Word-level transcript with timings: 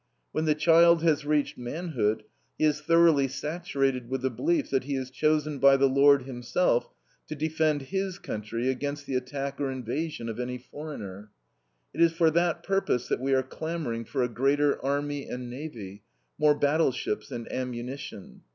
When 0.31 0.45
the 0.45 0.55
child 0.55 1.03
has 1.03 1.25
reached 1.25 1.59
manhood, 1.59 2.23
he 2.57 2.65
is 2.65 2.81
thoroughly 2.81 3.27
saturated 3.27 4.09
with 4.09 4.23
the 4.23 4.31
belief 4.31 4.71
that 4.71 4.85
he 4.85 4.95
is 4.95 5.11
chosen 5.11 5.59
by 5.59 5.77
the 5.77 5.85
Lord 5.87 6.23
himself 6.23 6.89
to 7.27 7.35
defend 7.35 7.83
HIS 7.83 8.17
country 8.17 8.67
against 8.71 9.05
the 9.05 9.13
attack 9.13 9.61
or 9.61 9.69
invasion 9.69 10.27
of 10.27 10.39
any 10.39 10.57
foreigner. 10.57 11.29
It 11.93 12.01
is 12.01 12.13
for 12.13 12.31
that 12.31 12.63
purpose 12.63 13.09
that 13.09 13.21
we 13.21 13.35
are 13.35 13.43
clamoring 13.43 14.05
for 14.05 14.23
a 14.23 14.27
greater 14.27 14.83
army 14.83 15.27
and 15.29 15.51
navy, 15.51 16.01
more 16.39 16.55
battleships 16.55 17.29
and 17.29 17.47
ammunition. 17.51 18.41